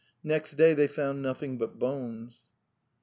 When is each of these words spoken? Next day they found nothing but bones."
Next 0.23 0.53
day 0.53 0.73
they 0.73 0.87
found 0.87 1.21
nothing 1.21 1.59
but 1.59 1.77
bones." 1.77 2.39